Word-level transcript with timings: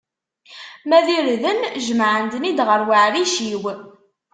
Ma 0.87 0.99
d 1.05 1.07
irden, 1.17 1.59
jemɛet-ten-id 1.85 2.59
ɣer 2.67 2.79
uɛric-iw. 2.87 3.63